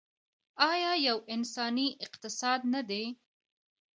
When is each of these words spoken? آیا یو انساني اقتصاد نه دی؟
آیا 0.71 0.91
یو 1.07 1.17
انساني 1.33 1.87
اقتصاد 2.05 2.59
نه 2.73 2.81
دی؟ 2.89 3.03